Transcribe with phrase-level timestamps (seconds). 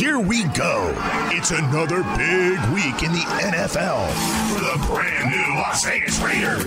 [0.00, 0.94] here we go.
[1.30, 4.08] It's another big week in the NFL
[4.48, 6.64] for the brand new Las Vegas Raiders.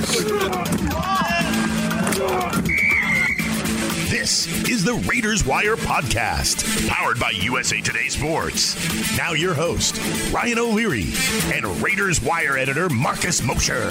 [4.12, 9.18] This is the Raiders Wire podcast, powered by USA Today Sports.
[9.18, 10.00] Now, your host,
[10.32, 11.12] Ryan O'Leary,
[11.52, 13.90] and Raiders Wire editor, Marcus Mosher.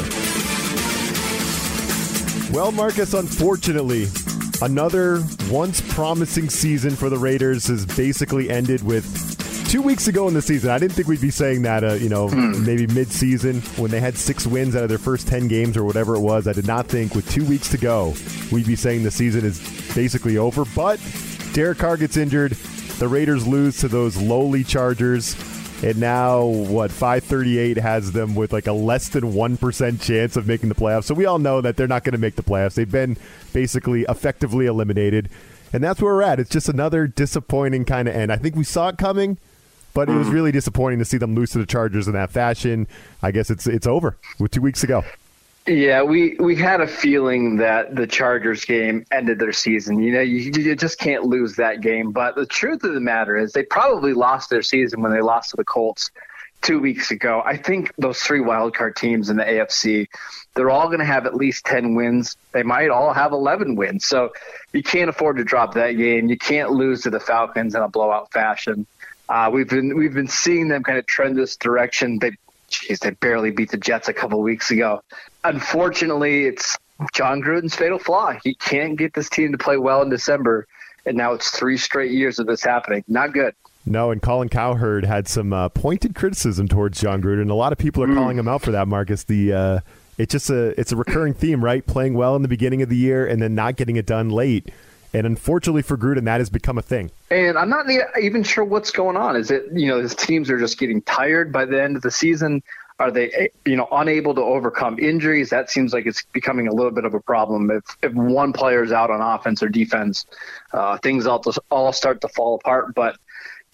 [2.53, 4.07] Well, Marcus, unfortunately,
[4.63, 9.33] another once promising season for the Raiders has basically ended with
[9.73, 10.69] two weeks ago in the season.
[10.71, 12.63] I didn't think we'd be saying that, uh, you know, Hmm.
[12.63, 16.15] maybe mid-season when they had six wins out of their first ten games or whatever
[16.15, 16.47] it was.
[16.47, 18.13] I did not think with two weeks to go
[18.51, 19.59] we'd be saying the season is
[19.95, 20.67] basically over.
[20.77, 21.01] But
[21.55, 22.53] Derek Carr gets injured.
[22.99, 25.35] The Raiders lose to those lowly Chargers.
[25.83, 30.69] And now, what, 538 has them with like a less than 1% chance of making
[30.69, 31.05] the playoffs.
[31.05, 32.75] So we all know that they're not going to make the playoffs.
[32.75, 33.17] They've been
[33.55, 35.31] basically effectively eliminated.
[35.73, 36.39] And that's where we're at.
[36.39, 38.31] It's just another disappointing kind of end.
[38.31, 39.39] I think we saw it coming,
[39.95, 40.35] but it was mm-hmm.
[40.35, 42.87] really disappointing to see them lose to the Chargers in that fashion.
[43.23, 45.05] I guess it's it's over with two weeks ago.
[45.67, 50.03] Yeah, we, we had a feeling that the Chargers game ended their season.
[50.03, 52.11] You know, you, you just can't lose that game.
[52.11, 55.51] But the truth of the matter is, they probably lost their season when they lost
[55.51, 56.11] to the Colts
[56.63, 57.43] two weeks ago.
[57.45, 60.09] I think those three wildcard teams in the AFC,
[60.55, 62.37] they're all going to have at least 10 wins.
[62.51, 64.05] They might all have 11 wins.
[64.05, 64.33] So
[64.73, 66.29] you can't afford to drop that game.
[66.29, 68.87] You can't lose to the Falcons in a blowout fashion.
[69.33, 72.19] Uh, we've been we've been seeing them kind of trend this direction.
[72.19, 72.33] They,
[72.69, 75.03] geez, they barely beat the Jets a couple weeks ago.
[75.43, 76.77] Unfortunately, it's
[77.15, 78.35] Jon Gruden's fatal flaw.
[78.45, 80.67] He can't get this team to play well in December,
[81.07, 83.05] and now it's three straight years of this happening.
[83.09, 83.55] Not good.
[83.87, 87.51] No, and Colin Cowherd had some uh, pointed criticism towards Jon Gruden.
[87.51, 89.25] A lot of people are calling him out for that, Marcus.
[89.25, 89.81] The uh,
[90.19, 91.87] it's just a it's a recurring theme, right?
[91.87, 94.71] Playing well in the beginning of the year and then not getting it done late.
[95.15, 97.11] And unfortunately for Gruden, that has become a thing.
[97.31, 97.87] And I'm not
[98.21, 99.37] even sure what's going on.
[99.37, 102.11] Is it you know his teams are just getting tired by the end of the
[102.11, 102.63] season?
[102.99, 105.51] Are they you know unable to overcome injuries?
[105.51, 107.71] That seems like it's becoming a little bit of a problem.
[107.71, 110.25] If if one player's out on offense or defense,
[110.73, 112.95] uh, things all all start to fall apart.
[112.95, 113.17] But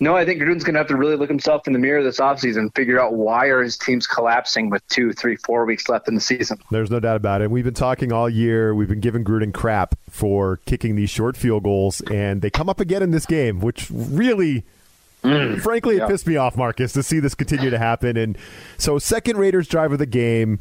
[0.00, 2.20] no, I think Gruden's going to have to really look himself in the mirror this
[2.20, 6.06] offseason and figure out why are his teams collapsing with two, three, four weeks left
[6.06, 6.58] in the season.
[6.70, 7.50] There's no doubt about it.
[7.50, 8.74] We've been talking all year.
[8.74, 12.78] We've been giving Gruden crap for kicking these short field goals, and they come up
[12.78, 14.64] again in this game, which really,
[15.24, 15.60] mm.
[15.60, 16.06] frankly, it yeah.
[16.06, 18.16] pissed me off, Marcus, to see this continue to happen.
[18.16, 18.38] And
[18.76, 20.60] so, second Raiders drive of the game,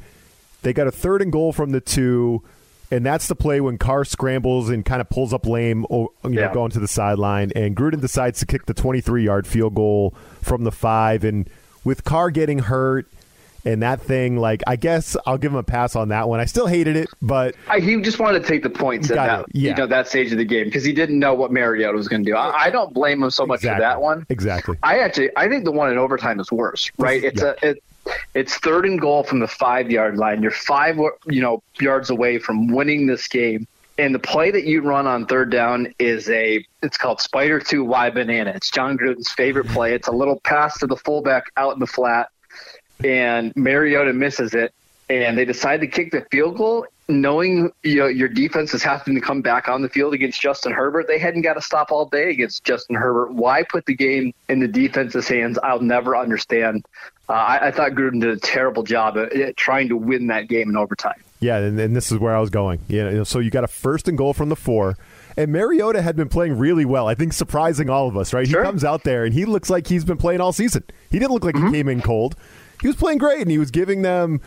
[0.63, 2.41] they got a third and goal from the two.
[2.89, 6.29] And that's the play when Carr scrambles and kind of pulls up lame, you know,
[6.29, 6.53] Yeah.
[6.53, 7.51] going to the sideline.
[7.55, 11.23] And Gruden decides to kick the 23 yard field goal from the five.
[11.25, 11.49] And
[11.83, 13.05] with Carr getting hurt
[13.65, 16.39] and that thing, like, I guess I'll give him a pass on that one.
[16.39, 19.45] I still hated it, but I, he just wanted to take the points at that,
[19.51, 19.71] yeah.
[19.71, 22.23] you know, that stage of the game because he didn't know what Mariota was going
[22.23, 22.37] to do.
[22.37, 23.75] I, I don't blame him so much exactly.
[23.75, 24.25] for that one.
[24.29, 24.77] Exactly.
[24.83, 26.89] I actually, I think the one in overtime is worse.
[26.97, 27.21] Right?
[27.21, 27.53] It's Yeah.
[27.61, 27.83] a, it,
[28.33, 30.41] it's third and goal from the five yard line.
[30.41, 33.67] You're five, you know, yards away from winning this game.
[33.99, 37.83] And the play that you run on third down is a, it's called Spider 2
[37.83, 38.51] Y Banana.
[38.55, 39.93] It's Jon Gruden's favorite play.
[39.93, 42.29] It's a little pass to the fullback out in the flat,
[43.03, 44.73] and Mariota misses it.
[45.09, 49.15] And they decide to kick the field goal, knowing you know your defense is having
[49.15, 51.07] to come back on the field against Justin Herbert.
[51.07, 53.33] They hadn't got to stop all day against Justin Herbert.
[53.33, 55.57] Why put the game in the defense's hands?
[55.63, 56.85] I'll never understand.
[57.29, 60.47] Uh, I, I thought Gruden did a terrible job at, at trying to win that
[60.47, 61.21] game in overtime.
[61.39, 62.79] Yeah, and, and this is where I was going.
[62.87, 64.97] You know, so you got a first and goal from the four.
[65.35, 67.07] And Mariota had been playing really well.
[67.07, 68.47] I think surprising all of us, right?
[68.47, 68.63] Sure.
[68.63, 70.83] He comes out there and he looks like he's been playing all season.
[71.11, 72.35] He didn't look like he came in cold.
[72.81, 74.41] He was playing great and he was giving them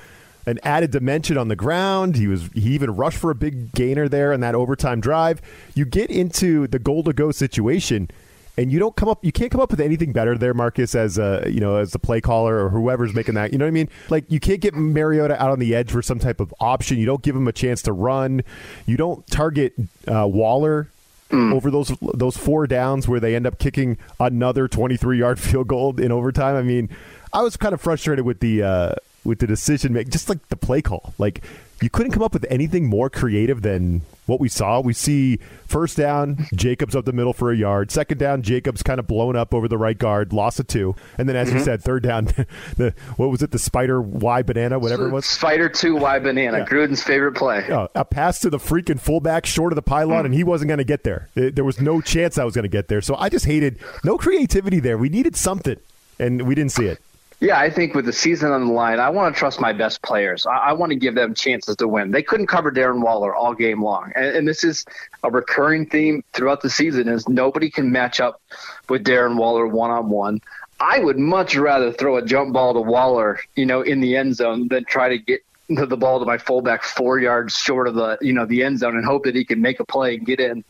[0.46, 2.16] an added dimension on the ground.
[2.16, 5.40] He was he even rushed for a big gainer there in that overtime drive.
[5.74, 8.10] You get into the goal to go situation
[8.56, 11.18] and you don't come up you can't come up with anything better there Marcus as
[11.18, 13.72] a you know as the play caller or whoever's making that you know what I
[13.72, 13.88] mean?
[14.08, 16.98] Like you can't get Mariota out on the edge for some type of option.
[16.98, 18.42] You don't give him a chance to run.
[18.86, 19.74] You don't target
[20.06, 20.90] uh, Waller
[21.32, 25.98] over those those four downs where they end up kicking another 23 yard field goal
[26.00, 26.56] in overtime.
[26.56, 26.88] I mean
[27.32, 28.94] I was kind of frustrated with the uh,
[29.24, 31.44] with the decision make just like the play call like
[31.82, 34.80] you couldn't come up with anything more creative than what we saw.
[34.80, 37.90] We see first down, Jacobs up the middle for a yard.
[37.90, 40.94] Second down, Jacobs kind of blown up over the right guard, loss of two.
[41.16, 41.56] And then, as Mm-hmm.
[41.56, 42.26] you said, third down,
[42.76, 45.24] the what was it, the spider Y banana, whatever it was.
[45.24, 46.66] Spider 2 Y Banana, Yeah.
[46.66, 47.66] Gruden's favorite play.
[47.70, 50.78] Uh, a pass to the freaking fullback short of the pylon, and he wasn't going
[50.78, 51.30] to get there.
[51.34, 53.00] There was no chance I was going to get there.
[53.00, 54.98] So I just hated no creativity there.
[54.98, 55.76] We needed something,
[56.18, 57.00] and we didn't see it.
[57.40, 60.02] Yeah, I think with the season on the line, I want to trust my best
[60.02, 60.44] players.
[60.44, 62.10] I, I want to give them chances to win.
[62.10, 64.84] They couldn't cover Darren Waller all game long, and, and this is
[65.24, 68.42] a recurring theme throughout the season: is nobody can match up
[68.90, 70.40] with Darren Waller one on one.
[70.80, 74.36] I would much rather throw a jump ball to Waller, you know, in the end
[74.36, 75.40] zone than try to get
[75.70, 78.96] the ball to my fullback four yards short of the you know the end zone
[78.96, 80.62] and hope that he can make a play and get in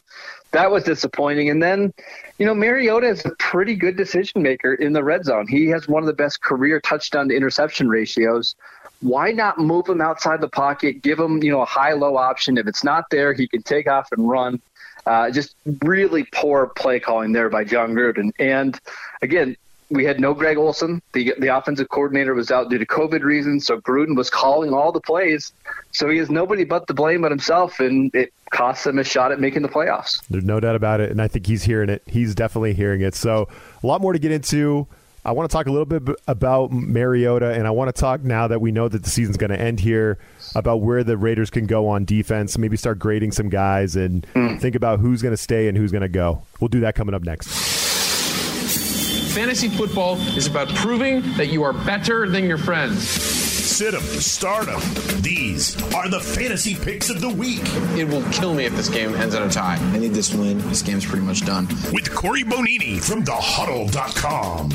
[0.53, 1.51] that was disappointing.
[1.51, 1.93] And then,
[2.41, 5.47] you know, Mariota is a pretty good decision maker in the red zone.
[5.47, 8.55] He has one of the best career touchdown to interception ratios.
[9.03, 11.03] Why not move him outside the pocket?
[11.03, 12.57] Give him, you know, a high low option.
[12.57, 14.59] If it's not there, he can take off and run.
[15.05, 18.33] Uh, just really poor play calling there by Jon Gruden.
[18.39, 18.81] And
[19.21, 19.55] again,
[19.91, 21.03] we had no Greg Olson.
[21.13, 24.93] The the offensive coordinator was out due to COVID reasons, so Gruden was calling all
[24.93, 25.53] the plays.
[25.93, 29.33] So he has nobody but to blame but himself, and it costs him a shot
[29.33, 30.23] at making the playoffs.
[30.31, 32.03] There's no doubt about it, and I think he's hearing it.
[32.07, 33.15] He's definitely hearing it.
[33.15, 33.49] So
[33.83, 34.87] a lot more to get into.
[35.23, 38.49] I want to talk a little bit about Mariota, and I want to talk now
[38.49, 40.19] that we know that the season's going to end here
[40.55, 42.57] about where the Raiders can go on defense.
[42.57, 44.59] Maybe start grading some guys and mm.
[44.61, 46.43] think about who's going to stay and who's going to go.
[46.59, 47.70] We'll do that coming up next.
[49.31, 53.09] Fantasy football is about proving that you are better than your friends.
[53.09, 54.81] Sit 'em, start 'em.
[55.23, 57.63] These are the fantasy picks of the week.
[57.97, 59.79] It will kill me if this game ends in a tie.
[59.95, 60.59] I need this win.
[60.69, 61.69] This game's pretty much done.
[61.93, 64.71] With Corey Bonini from thehuddle.com.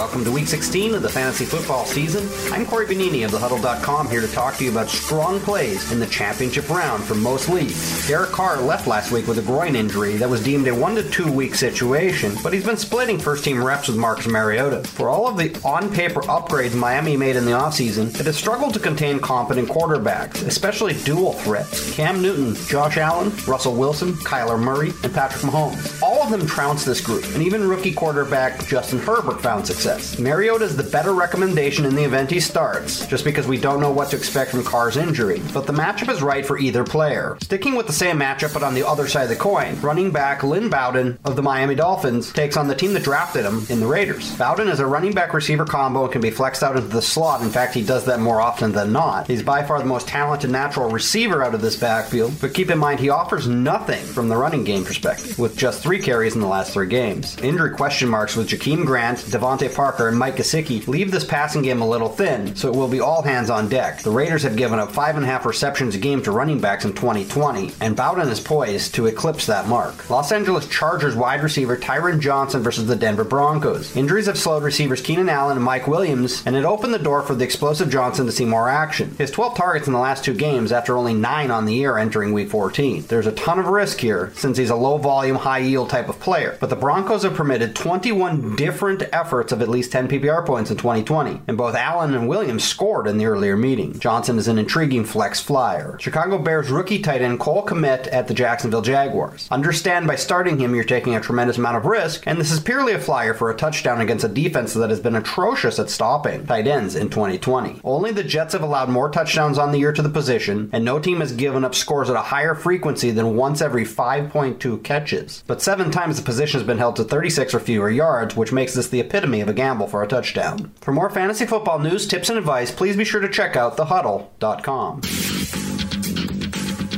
[0.00, 2.26] Welcome to week 16 of the fantasy football season.
[2.54, 6.06] I'm Corey Benini of thehuddle.com here to talk to you about strong plays in the
[6.06, 8.08] championship round for most leagues.
[8.08, 11.02] Derek Carr left last week with a groin injury that was deemed a one to
[11.10, 14.82] two week situation, but he's been splitting first team reps with Marcus Mariota.
[14.84, 18.72] For all of the on paper upgrades Miami made in the offseason, it has struggled
[18.72, 24.92] to contain competent quarterbacks, especially dual threats Cam Newton, Josh Allen, Russell Wilson, Kyler Murray,
[25.02, 26.02] and Patrick Mahomes.
[26.02, 30.18] All of them trounced this group, and even rookie quarterback Justin Herbert found success success.
[30.18, 33.90] Mariota is the better recommendation in the event he starts, just because we don't know
[33.90, 35.40] what to expect from Carr's injury.
[35.52, 37.36] But the matchup is right for either player.
[37.42, 40.42] Sticking with the same matchup but on the other side of the coin, running back
[40.42, 43.86] Lynn Bowden of the Miami Dolphins takes on the team that drafted him in the
[43.86, 44.36] Raiders.
[44.36, 47.42] Bowden is a running back receiver combo and can be flexed out into the slot.
[47.42, 49.26] In fact, he does that more often than not.
[49.26, 52.78] He's by far the most talented natural receiver out of this backfield, but keep in
[52.78, 56.46] mind he offers nothing from the running game perspective, with just three carries in the
[56.46, 57.36] last three games.
[57.38, 61.80] Injury question marks with Jakeem Grant, DeVante Parker and Mike Gesicki leave this passing game
[61.80, 64.02] a little thin, so it will be all hands on deck.
[64.02, 66.84] The Raiders have given up five and a half receptions a game to running backs
[66.84, 70.10] in 2020, and Bowden is poised to eclipse that mark.
[70.10, 73.96] Los Angeles Chargers wide receiver Tyron Johnson versus the Denver Broncos.
[73.96, 77.34] Injuries have slowed receivers Keenan Allen and Mike Williams, and it opened the door for
[77.34, 79.14] the explosive Johnson to see more action.
[79.16, 82.34] His 12 targets in the last two games after only 9 on the year entering
[82.34, 83.06] week 14.
[83.08, 86.20] There's a ton of risk here since he's a low volume, high yield type of
[86.20, 90.70] player, but the Broncos have permitted 21 different efforts of at least 10 PPR points
[90.70, 93.98] in 2020, and both Allen and Williams scored in the earlier meeting.
[93.98, 95.96] Johnson is an intriguing flex flyer.
[96.00, 99.48] Chicago Bears rookie tight end Cole Kmet at the Jacksonville Jaguars.
[99.50, 102.92] Understand by starting him, you're taking a tremendous amount of risk, and this is purely
[102.92, 106.66] a flyer for a touchdown against a defense that has been atrocious at stopping tight
[106.66, 107.80] ends in 2020.
[107.84, 110.98] Only the Jets have allowed more touchdowns on the year to the position, and no
[110.98, 115.44] team has given up scores at a higher frequency than once every 5.2 catches.
[115.46, 118.74] But seven times the position has been held to 36 or fewer yards, which makes
[118.74, 120.72] this the epitome of a gamble for a touchdown.
[120.80, 125.02] For more fantasy football news, tips, and advice, please be sure to check out thehuddle.com.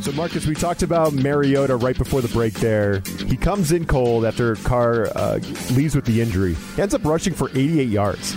[0.03, 3.03] So, Marcus, we talked about Mariota right before the break there.
[3.27, 5.39] He comes in cold after Carr uh,
[5.73, 6.55] leaves with the injury.
[6.77, 8.33] He ends up rushing for 88 yards.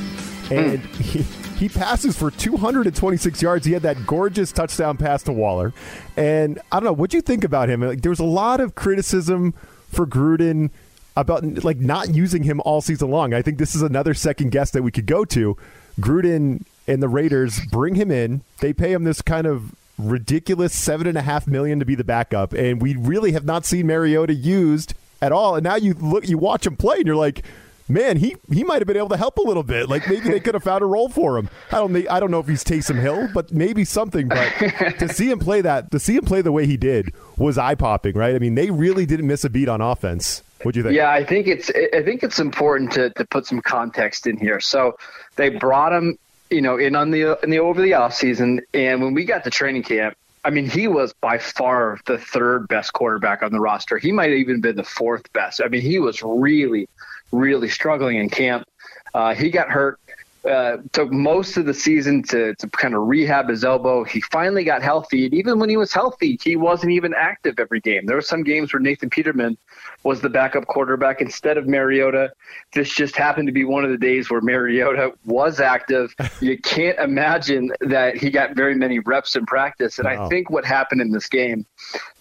[0.51, 0.95] And mm.
[1.01, 1.21] he,
[1.57, 3.65] he passes for 226 yards.
[3.65, 5.73] He had that gorgeous touchdown pass to Waller.
[6.15, 7.81] And I don't know, what do you think about him?
[7.81, 9.55] Like, there was a lot of criticism
[9.89, 10.69] for Gruden
[11.15, 13.33] about like not using him all season long.
[13.33, 15.57] I think this is another second guess that we could go to.
[15.99, 18.41] Gruden and the Raiders bring him in.
[18.59, 22.03] They pay him this kind of ridiculous seven and a half million to be the
[22.03, 25.55] backup, and we really have not seen Mariota used at all.
[25.55, 27.43] And now you look, you watch him play, and you're like,
[27.87, 29.89] man, he he might have been able to help a little bit.
[29.89, 31.49] Like maybe they could have found a role for him.
[31.71, 34.27] I don't I don't know if he's Taysom Hill, but maybe something.
[34.27, 34.49] But
[34.99, 37.75] to see him play that, to see him play the way he did was eye
[37.75, 38.35] popping, right?
[38.35, 40.43] I mean, they really didn't miss a beat on offense.
[40.65, 40.95] What do you think?
[40.95, 44.59] Yeah, I think it's I think it's important to, to put some context in here.
[44.59, 44.97] So
[45.35, 46.17] they brought him,
[46.49, 49.43] you know, in on the in the over the off season, and when we got
[49.43, 53.59] to training camp, I mean, he was by far the third best quarterback on the
[53.59, 53.99] roster.
[53.99, 55.61] He might have even been the fourth best.
[55.63, 56.89] I mean, he was really,
[57.31, 58.67] really struggling in camp.
[59.13, 59.99] Uh, he got hurt
[60.45, 64.03] Uh, took most of the season to, to kind of rehab his elbow.
[64.03, 65.25] He finally got healthy.
[65.25, 68.05] And even when he was healthy, he wasn't even active every game.
[68.05, 69.57] There were some games where Nathan Peterman
[70.03, 72.31] was the backup quarterback instead of Mariota.
[72.73, 76.13] This just happened to be one of the days where Mariota was active.
[76.41, 79.97] you can't imagine that he got very many reps in practice.
[79.97, 81.65] And I think what happened in this game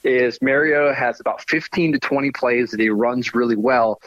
[0.02, 4.00] is Mariota has about 15 to 20 plays that he runs really well.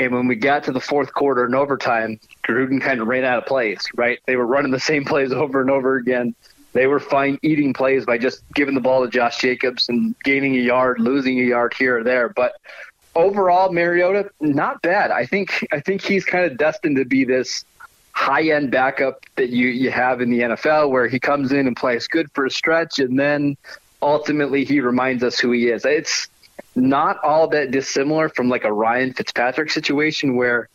[0.00, 3.38] And when we got to the fourth quarter and overtime, Gruden kind of ran out
[3.38, 4.18] of plays, right?
[4.26, 6.34] They were running the same plays over and over again.
[6.72, 10.54] They were fine eating plays by just giving the ball to Josh Jacobs and gaining
[10.54, 12.28] a yard, losing a yard here or there.
[12.30, 12.54] But
[13.14, 15.10] overall, Mariota, not bad.
[15.10, 17.64] I think I think he's kind of destined to be this
[18.12, 21.76] high end backup that you, you have in the NFL where he comes in and
[21.76, 23.56] plays good for a stretch and then
[24.02, 25.84] ultimately he reminds us who he is.
[25.84, 26.28] It's
[26.74, 30.68] not all that dissimilar from like a Ryan Fitzpatrick situation where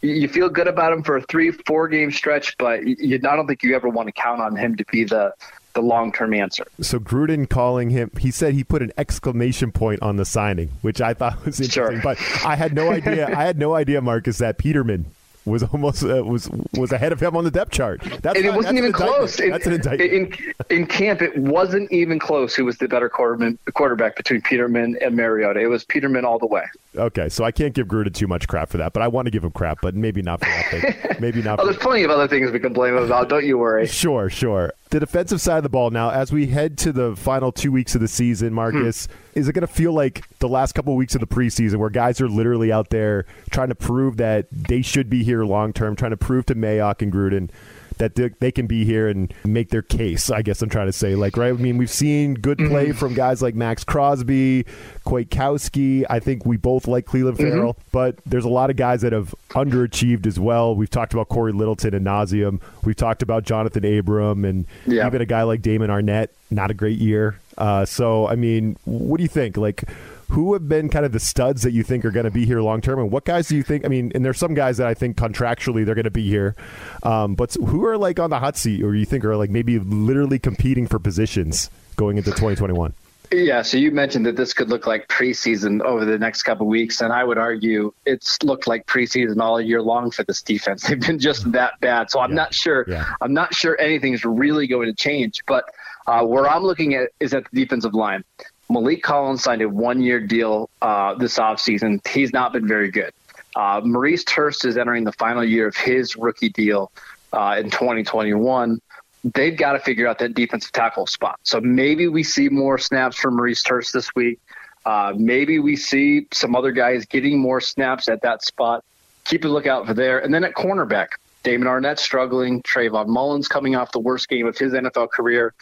[0.00, 3.46] you feel good about him for a three, four game stretch, but you, I don't
[3.46, 5.32] think you ever want to count on him to be the
[5.74, 6.64] the long term answer.
[6.80, 11.00] So Gruden calling him, he said he put an exclamation point on the signing, which
[11.00, 12.00] I thought was interesting.
[12.00, 12.02] Sure.
[12.02, 13.28] But I had no idea.
[13.28, 15.06] I had no idea, Marcus, that Peterman
[15.44, 18.00] was almost uh, was was ahead of him on the depth chart.
[18.00, 19.40] That's and it not, wasn't even close.
[19.40, 20.12] In, that's an indictment.
[20.12, 22.54] In, in camp, it wasn't even close.
[22.54, 25.60] Who was the better quarterback, quarterback between Peterman and Mariota?
[25.60, 26.64] It was Peterman all the way.
[26.96, 29.30] Okay, so I can't give Gruden too much crap for that, but I want to
[29.30, 31.16] give him crap, but maybe not for that thing.
[31.20, 31.60] Maybe not.
[31.60, 33.28] oh, there's plenty of other things we can blame him about.
[33.28, 33.86] Don't you worry.
[33.86, 34.72] Sure, sure.
[34.92, 37.94] The defensive side of the ball now, as we head to the final two weeks
[37.94, 39.38] of the season, Marcus, hmm.
[39.38, 41.88] is it going to feel like the last couple of weeks of the preseason where
[41.88, 45.96] guys are literally out there trying to prove that they should be here long term,
[45.96, 47.48] trying to prove to Mayock and Gruden
[47.96, 50.30] that they can be here and make their case.
[50.30, 51.54] I guess I'm trying to say, like, right?
[51.54, 52.70] I mean, we've seen good mm-hmm.
[52.70, 52.98] play mm-hmm.
[52.98, 54.66] from guys like Maxx Crosby,
[55.06, 56.04] Kwiatkoski.
[56.10, 57.50] I think we both like Clelin mm-hmm.
[57.50, 60.74] Ferrell, but there's a lot of guys that have underachieved as well.
[60.74, 62.60] We've talked about Cory Littleton and nauseum.
[62.84, 65.06] We've talked about Johnathan Abram and yeah.
[65.06, 66.28] even a guy like Damon Arnette.
[66.50, 67.38] Not a great year.
[67.58, 69.56] Uh, so, I mean, what do you think?
[69.56, 69.84] Like,
[70.32, 72.62] who have been kind of the studs that you think are going to be here
[72.62, 73.84] long term, and what guys do you think?
[73.84, 76.56] I mean, and there's some guys that I think contractually they're going to be here,
[77.02, 79.78] um, but who are like on the hot seat, or you think are like maybe
[79.78, 82.94] literally competing for positions going into 2021?
[83.32, 87.00] Yeah, so you mentioned that this could look like preseason over the next couple weeks,
[87.00, 90.82] and I would argue it's looked like preseason all year long for this defense.
[90.88, 92.10] They've been just that bad.
[92.10, 92.36] So I'm yeah.
[92.36, 92.84] not sure.
[92.86, 93.06] Yeah.
[93.22, 95.42] I'm not sure anything's really going to change.
[95.46, 95.64] But
[96.06, 98.22] uh, where I'm looking at is at the defensive line.
[98.70, 102.06] Maliek Collins signed a one year deal uh, this offseason.
[102.06, 103.12] He's not been very good.
[103.56, 106.90] Uh, Maurice Hurst is entering the final year of his rookie deal
[107.32, 108.80] uh, in 2021.
[109.24, 111.38] They've got to figure out that defensive tackle spot.
[111.44, 114.40] So maybe we see more snaps from Maurice Hurst this week.
[114.84, 118.84] Uh, maybe we see some other guys getting more snaps at that spot.
[119.24, 120.18] Keep a lookout for there.
[120.18, 121.08] And then at cornerback,
[121.44, 125.54] Damon Arnette struggling, Trayvon Mullen coming off the worst game of his NFL career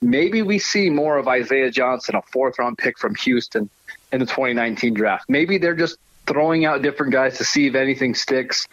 [0.00, 3.68] maybe we see more of Isaiah Johnson, a fourth round pick from Houston
[4.12, 5.28] in the 2019 draft.
[5.28, 8.68] Maybe they're just throwing out different guys to see if anything sticks.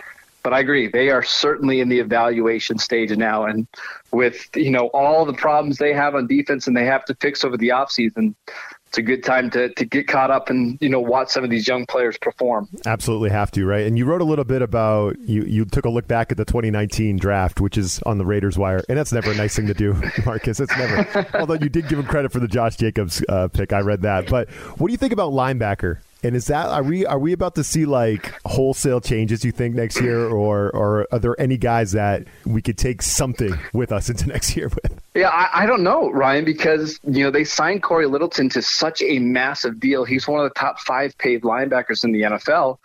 [0.45, 3.45] But I agree, they are certainly in the evaluation stage now.
[3.45, 3.65] And
[4.11, 7.43] with, you know, all the problems they have on defense and they have to fix
[7.43, 8.35] over the offseason,
[8.85, 11.49] it's a good time to, to get caught up and you know watch some of
[11.49, 12.69] these young players perform.
[12.85, 13.87] Absolutely have to, right?
[13.87, 16.45] And you wrote a little bit about you you took a look back at the
[16.45, 19.73] 2019 draft, which is on the Raiders wire, and that's never a nice thing to
[19.73, 20.59] do, Marcus.
[20.59, 21.27] It's never.
[21.39, 24.29] although you did give him credit for the Josh Jacobs uh, pick, I read that.
[24.29, 25.97] But what do you think about linebacker?
[26.25, 29.45] And is that are we are we about to see like wholesale changes?
[29.45, 33.53] You think next year, or or are there any guys that we could take something
[33.73, 34.99] with us into next year with?
[35.13, 39.03] Yeah, I, I don't know, Ryan, because you know they signed Cory Littleton to such
[39.03, 40.03] a massive deal.
[40.03, 42.79] He's one of the top five paid linebackers in the NFL,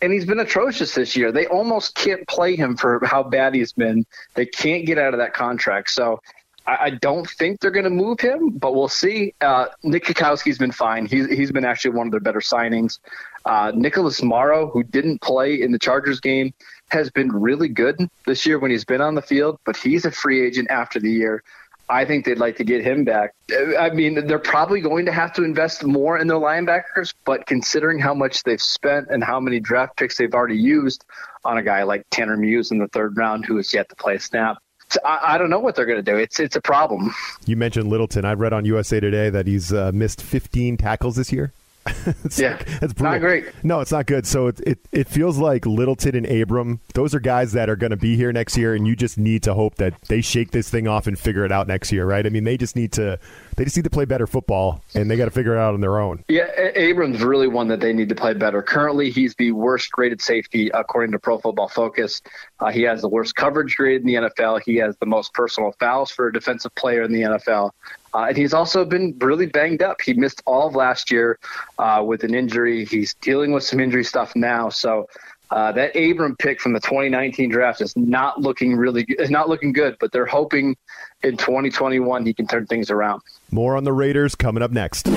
[0.00, 1.30] and he's been atrocious this year.
[1.30, 4.06] They almost can't play him for how bad he's been.
[4.34, 5.90] They can't get out of that contract.
[5.90, 6.20] So
[6.68, 9.34] I, I don't think they're going to move him, but we'll see.
[9.40, 11.06] Uh, Nick Kwiatkoski's been fine.
[11.06, 12.98] He's he's been actually one of their better signings.
[13.44, 16.52] Uh, Nicholas Morrow, who didn't play in the Chargers game,
[16.90, 17.96] has been really good
[18.26, 21.10] this year when he's been on the field, but he's a free agent after the
[21.10, 21.42] year.
[21.90, 23.32] I think they'd like to get him back.
[23.78, 27.98] I mean, they're probably going to have to invest more in their linebackers, but considering
[27.98, 31.06] how much they've spent and how many draft picks they've already used
[31.46, 34.16] on a guy like Tanner Muse in the third round who has yet to play
[34.16, 34.58] a snap,
[35.04, 36.16] I, I, don't know what they're going to do.
[36.16, 37.14] It's it's a problem.
[37.46, 38.24] You mentioned Littleton.
[38.24, 41.52] I read on USA Today that he's uh, missed 15 tackles this year.
[42.24, 42.52] it's Yeah.
[42.56, 43.12] like- it's brutal.
[43.12, 43.44] Not great.
[43.62, 44.26] No, it's not good.
[44.26, 46.80] So it, it it feels like Littleton and Abram.
[46.94, 49.42] Those are guys that are going to be here next year, and you just need
[49.44, 52.24] to hope that they shake this thing off and figure it out next year, right?
[52.24, 53.18] I mean, they just need to
[53.56, 55.80] they just need to play better football, and they got to figure it out on
[55.80, 56.22] their own.
[56.28, 58.62] Yeah, A- Abrams really one that they need to play better.
[58.62, 62.22] Currently, he's the worst graded safety according to Pro Football Focus.
[62.60, 64.60] Uh, he has the worst coverage grade in the NFL.
[64.64, 67.70] He has the most personal fouls for a defensive player in the NFL.
[68.14, 70.00] Uh, and he's also been really banged up.
[70.00, 71.38] He missed all of last year
[71.78, 72.84] uh, with an injury.
[72.84, 74.68] He's dealing with some injury stuff now.
[74.68, 75.08] So
[75.50, 79.96] uh, that Abram pick from the 2019 draft is not looking really not looking good.
[80.00, 80.76] But they're hoping
[81.22, 83.22] in 2021 he can turn things around.
[83.50, 85.08] More on the Raiders coming up next.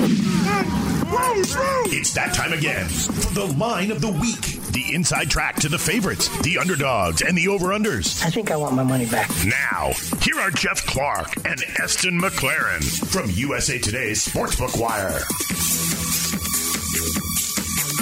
[1.34, 4.60] It's that time again for the line of the week.
[4.72, 8.22] The inside track to the favorites, the underdogs, and the over-unders.
[8.22, 9.30] I think I want my money back.
[9.46, 15.20] Now, here are Jeff Clark and Eston McLaren from USA Today's Sportsbook Wire.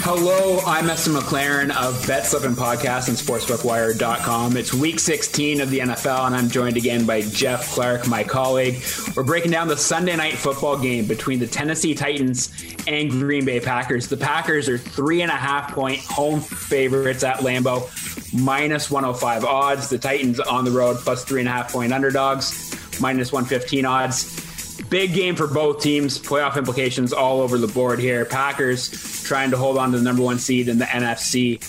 [0.03, 4.57] Hello, I'm Esther McLaren of Bet Slippin' Podcast and SportsbookWire.com.
[4.57, 8.83] It's week 16 of the NFL, and I'm joined again by Jeff Clark, my colleague.
[9.15, 12.51] We're breaking down the Sunday night football game between the Tennessee Titans
[12.87, 14.09] and Green Bay Packers.
[14.09, 17.87] The Packers are three and a half point home favorites at Lambeau,
[18.33, 19.91] minus 105 odds.
[19.91, 24.50] The Titans on the road, plus three and a half point underdogs, minus 115 odds.
[24.91, 26.19] Big game for both teams.
[26.19, 28.25] Playoff implications all over the board here.
[28.25, 31.63] Packers trying to hold on to the number one seed in the NFC.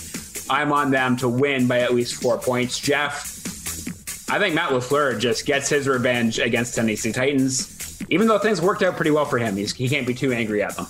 [0.50, 2.80] I'm on them to win by at least four points.
[2.80, 8.02] Jeff, I think Matt LaFleur just gets his revenge against Tennessee Titans.
[8.10, 10.60] Even though things worked out pretty well for him, He's, he can't be too angry
[10.62, 10.86] at them.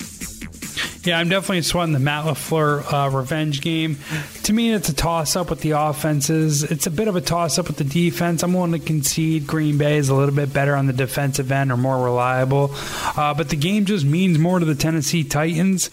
[1.04, 3.98] Yeah, I'm definitely sweating the Matt LaFleur uh, revenge game.
[4.44, 6.62] To me, it's a toss up with the offenses.
[6.62, 8.44] It's a bit of a toss up with the defense.
[8.44, 11.72] I'm willing to concede Green Bay is a little bit better on the defensive end
[11.72, 12.70] or more reliable.
[13.16, 15.90] Uh, but the game just means more to the Tennessee Titans.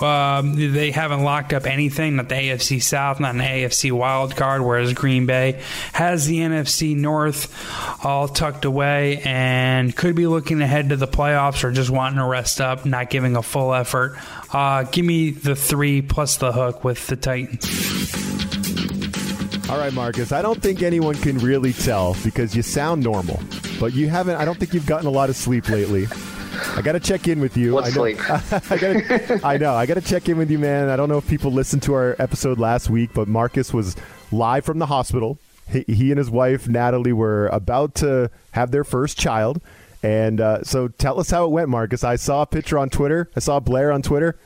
[0.00, 4.62] Um, they haven't locked up anything, not the AFC South, not an AFC wild card,
[4.62, 5.60] whereas Green Bay
[5.92, 7.52] has the NFC North
[8.04, 12.24] all tucked away and could be looking ahead to the playoffs or just wanting to
[12.24, 14.16] rest up, not giving a full effort.
[14.52, 17.66] Uh, give me the three plus the hook with the Titans.
[19.70, 20.32] All right, Marcus.
[20.32, 23.40] I don't think anyone can really tell because you sound normal,
[23.80, 24.36] but you haven't.
[24.36, 26.06] I don't think you've gotten a lot of sleep lately.
[26.76, 27.72] I got to check in with you.
[27.72, 28.18] What I know, sleep?
[28.70, 29.44] I got.
[29.44, 29.74] I know.
[29.74, 30.90] I got to check in with you, man.
[30.90, 33.96] I don't know if people listened to our episode last week, but Marcus was
[34.30, 35.38] live from the hospital.
[35.70, 39.62] He, he and his wife Natalie were about to have their first child,
[40.02, 42.04] and uh, so tell us how it went, Marcus.
[42.04, 43.30] I saw a picture on Twitter.
[43.36, 44.38] I saw Blair on Twitter.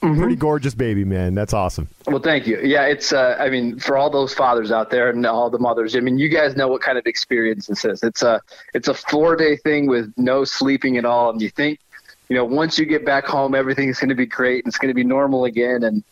[0.00, 1.34] Pretty gorgeous baby, man.
[1.34, 1.88] That's awesome.
[2.06, 2.60] Well, thank you.
[2.62, 3.12] Yeah, it's.
[3.12, 5.96] Uh, I mean, for all those fathers out there and all the mothers.
[5.96, 8.02] I mean, you guys know what kind of experience this is.
[8.02, 8.40] It's a.
[8.74, 11.80] It's a four day thing with no sleeping at all, and you think,
[12.28, 14.90] you know, once you get back home, everything's going to be great and it's going
[14.90, 16.04] to be normal again, and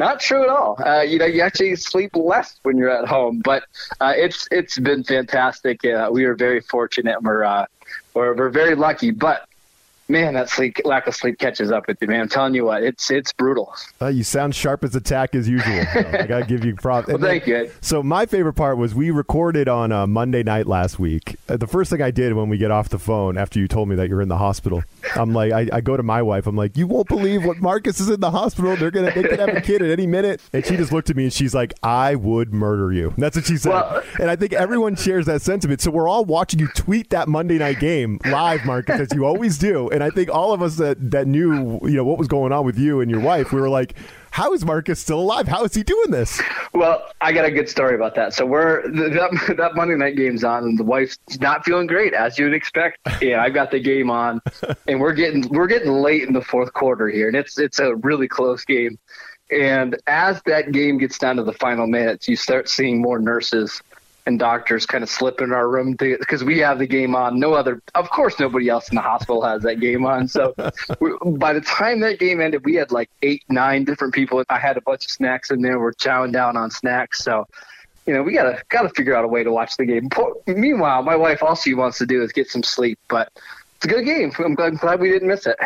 [0.00, 0.82] not true at all.
[0.84, 3.64] Uh, you know, you actually sleep less when you're at home, but
[4.00, 5.84] uh, it's it's been fantastic.
[5.84, 7.22] Uh, we are very fortunate.
[7.22, 7.66] We're uh,
[8.14, 9.46] we're we're very lucky, but.
[10.10, 12.22] Man, that sleep lack of sleep catches up with you, man.
[12.22, 13.72] I'm telling you what, it's it's brutal.
[14.02, 15.84] Uh, you sound sharp as a tack as usual.
[15.92, 17.06] So I gotta give you props.
[17.06, 17.70] Well, And then- thank you.
[17.80, 21.36] So my favorite part was we recorded on uh, Monday night last week.
[21.48, 23.88] Uh, the first thing I did when we get off the phone after you told
[23.88, 24.82] me that you're in the hospital,
[25.14, 26.48] I'm like, I, I go to my wife.
[26.48, 28.74] I'm like, you won't believe what Marcus is in the hospital.
[28.76, 30.40] They're gonna they could have a kid at any minute.
[30.52, 33.14] And she just looked at me and she's like, I would murder you.
[33.16, 33.70] That's what she said.
[33.70, 35.80] Well- and I think everyone shares that sentiment.
[35.80, 39.56] So we're all watching you tweet that Monday night game live, Marcus, as you always
[39.56, 39.88] do.
[39.90, 42.64] And I think all of us that that knew you know what was going on
[42.64, 43.94] with you and your wife, we were like.
[44.32, 45.48] How is Marcus still alive?
[45.48, 46.40] How is he doing this?
[46.72, 48.32] Well, I got a good story about that.
[48.32, 52.38] So we're that, that Monday night game's on, and the wife's not feeling great, as
[52.38, 52.98] you'd expect.
[53.20, 54.40] Yeah, I've got the game on,
[54.86, 57.96] and we're getting we're getting late in the fourth quarter here, and it's it's a
[57.96, 59.00] really close game.
[59.50, 63.82] And as that game gets down to the final minutes, you start seeing more nurses
[64.30, 67.38] and doctors kind of slip in our room because we have the game on.
[67.38, 70.28] No other, of course, nobody else in the hospital has that game on.
[70.28, 70.54] So
[71.00, 74.42] we, by the time that game ended, we had like eight, nine different people.
[74.48, 75.78] I had a bunch of snacks in there.
[75.78, 77.22] We're chowing down on snacks.
[77.22, 77.46] So,
[78.06, 80.08] you know, we gotta gotta figure out a way to watch the game.
[80.46, 83.30] Meanwhile, my wife all she wants to do is get some sleep, but.
[83.82, 84.30] It's a good game.
[84.38, 85.56] I'm glad, I'm glad we didn't miss it.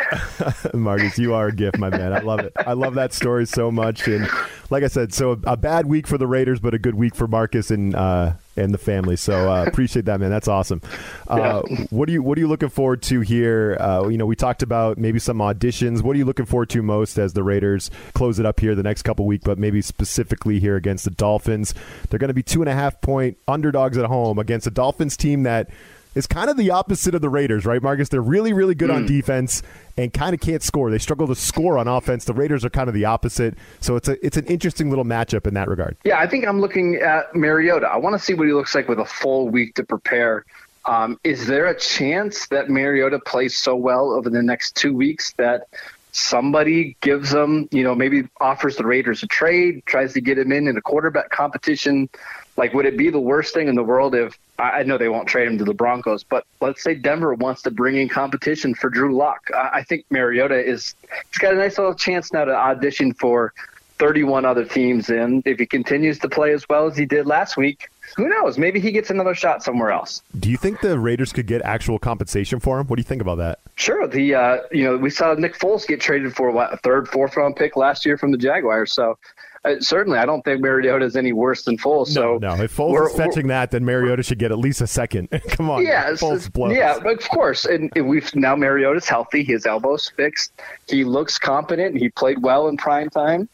[0.74, 2.12] Marcus, you are a gift, my man.
[2.12, 2.52] I love it.
[2.56, 4.06] I love that story so much.
[4.06, 4.28] And
[4.70, 7.26] like I said, so a bad week for the Raiders, but a good week for
[7.26, 9.16] Marcus and uh, and the family.
[9.16, 10.30] So uh, appreciate that, man.
[10.30, 10.80] That's awesome.
[11.28, 13.76] Uh, what are you What are you looking forward to here?
[13.80, 16.02] Uh, you know, we talked about maybe some auditions.
[16.02, 18.82] What are you looking forward to most as the Raiders close it up here the
[18.82, 21.74] next couple week, But maybe specifically here against the Dolphins,
[22.08, 25.16] they're going to be two and a half point underdogs at home against a Dolphins
[25.16, 25.70] team that
[26.14, 28.08] is kind of the opposite of the Raiders, right, Marcus?
[28.08, 28.94] They're really, really good mm.
[28.94, 29.08] on hmm.
[29.08, 29.62] defense
[29.96, 30.90] and kind of can't score.
[30.90, 32.24] They struggle to score on offense.
[32.24, 33.54] The Raiders are kind of the opposite.
[33.80, 35.96] So it's a it's an interesting little matchup in that regard.
[36.04, 37.86] Yeah, I think I'm looking at Mariota.
[37.86, 40.44] I want to see what he looks like with a full week to prepare.
[40.86, 45.32] Um, is there a chance that Mariota plays so well over the next two weeks
[45.38, 45.68] that
[46.12, 50.52] somebody gives them, you know, maybe offers the Raiders a trade, tries to get him
[50.52, 52.08] in in a quarterback competition?
[52.56, 55.28] Like, would it be the worst thing in the world if I know they won't
[55.28, 58.88] trade him to the Broncos, but let's say Denver wants to bring in competition for
[58.88, 59.50] Drew Lock?
[59.52, 60.94] I think Mariota is
[61.30, 63.52] he's got a nice little chance now to audition for
[63.98, 67.56] 31 other teams, and if he continues to play as well as he did last
[67.56, 68.58] week, who knows?
[68.58, 70.22] Maybe he gets another shot somewhere else.
[70.38, 72.86] Do you think the Raiders could get actual compensation for him?
[72.86, 73.60] What do you think about that?
[73.76, 74.06] Sure.
[74.06, 77.36] The uh, you know we saw Nick Foles get traded for what a third, fourth
[77.36, 78.92] round pick last year from the Jaguars.
[78.92, 79.18] So
[79.64, 82.08] uh, certainly, I don't think Mariota is any worse than Foles.
[82.08, 82.62] So no, no.
[82.62, 85.28] if Foles is fetching that, then Mariota should get at least a second.
[85.48, 86.76] Come on, yeah, Foles blows.
[86.76, 87.64] yeah, of course.
[87.64, 89.44] And we've now Mariota's healthy.
[89.44, 90.52] His elbow's fixed.
[90.88, 91.96] He looks competent.
[91.96, 93.48] He played well in prime time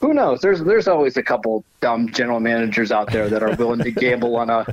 [0.00, 0.40] who knows?
[0.40, 4.36] There's there's always a couple dumb general managers out there that are willing to gamble
[4.36, 4.66] on a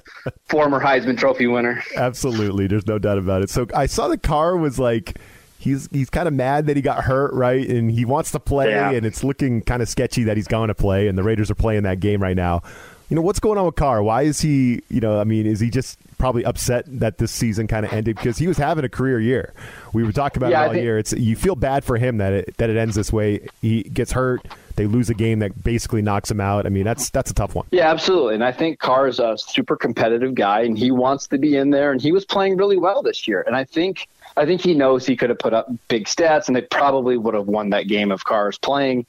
[0.47, 1.81] former Heisman Trophy winner.
[1.95, 3.49] Absolutely, there's no doubt about it.
[3.49, 5.17] So I saw the Carr was like
[5.63, 7.67] he's he's kind of mad that he got hurt, right?
[7.67, 8.91] And he wants to play, yeah.
[8.91, 11.55] and it's looking kind of sketchy that he's going to play, and the Raiders are
[11.55, 12.61] playing that game right now.
[13.09, 14.03] You know what's going on with Carr?
[14.03, 14.81] Why is he?
[14.89, 18.15] You know, I mean, is he just probably upset that this season kind of ended
[18.15, 19.53] because he was having a career year.
[19.91, 20.97] We were talking about yeah, it all think, year.
[20.97, 23.45] It's you feel bad for him that it that it ends this way.
[23.61, 24.47] He gets hurt.
[24.77, 26.65] They lose a game that basically knocks him out.
[26.65, 27.65] I mean, that's that's a tough one.
[27.71, 28.35] Yeah, absolutely.
[28.35, 31.71] And I think Carr is a super competitive guy, and he wants to be in
[31.71, 31.91] there.
[31.91, 33.43] And he was playing really well this year.
[33.45, 34.07] And I think
[34.37, 37.33] I think he knows he could have put up big stats, and they probably would
[37.33, 39.05] have won that game if Carr is playing.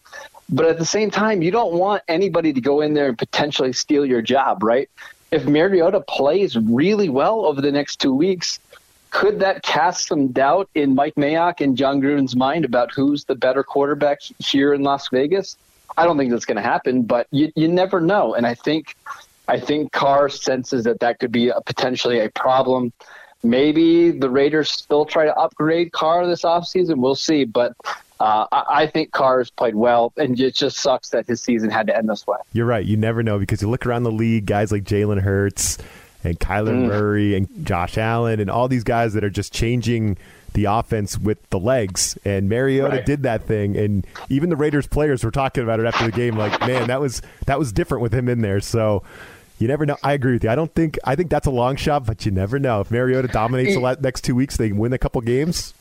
[0.48, 3.72] But at the same time, you don't want anybody to go in there and potentially
[3.72, 4.90] steal your job, right?
[5.34, 8.60] If Mariota plays really well over the next two weeks,
[9.10, 13.34] could that cast some doubt in Mike Mayock and Jon Gruden's mind about who's the
[13.34, 15.56] better quarterback here in Las Vegas?
[15.96, 18.34] I don't think that's going to happen, but you, you never know.
[18.34, 18.94] And I think
[19.48, 22.92] I think Carr senses that that could be a, potentially a problem.
[23.42, 26.98] Maybe the Raiders still try to upgrade Carr this offseason.
[26.98, 27.44] We'll see.
[27.44, 27.72] But
[28.20, 31.88] uh, I, I, think Carr's played well, and it just sucks that his season had
[31.88, 32.38] to end this way.
[32.52, 32.84] You're right.
[32.84, 35.78] You never know because you look around the league, guys like Jalen Hurts
[36.22, 36.86] and Kyler mm.
[36.86, 40.16] Murray and Josh Allen and all these guys that are just changing
[40.52, 42.16] the offense with the legs.
[42.24, 43.06] And Mariota right.
[43.06, 46.36] did that thing, and even the Raiders players were talking about it after the game.
[46.36, 48.60] Like, man, that was that was different with him in there.
[48.60, 49.02] So.
[49.60, 49.96] You never know.
[50.02, 50.50] I agree with you.
[50.50, 52.80] I don't think I think that's a long shot, but you never know.
[52.80, 55.72] If Mariota dominates the next two weeks, they win a couple games.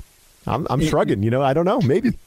[0.45, 1.23] I'm, I'm shrugging.
[1.23, 1.79] You know, I don't know.
[1.81, 2.17] Maybe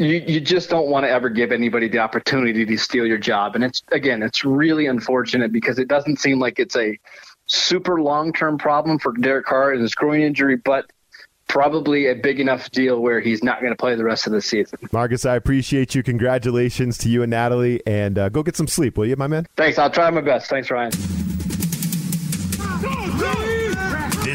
[0.00, 3.54] you, you just don't want to ever give anybody the opportunity to steal your job.
[3.54, 6.98] And it's again, it's really unfortunate because it doesn't seem like it's a
[7.46, 10.90] super long term problem for Derek Carr and his groin injury, but
[11.48, 14.40] probably a big enough deal where he's not going to play the rest of the
[14.40, 14.78] season.
[14.92, 16.02] Marcus, I appreciate you.
[16.02, 19.46] Congratulations to you and Natalie, and uh, go get some sleep, will you, my man?
[19.56, 19.78] Thanks.
[19.78, 20.48] I'll try my best.
[20.48, 20.92] Thanks, Ryan.